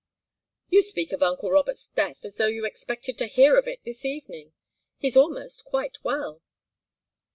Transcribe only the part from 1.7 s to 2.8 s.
death as though you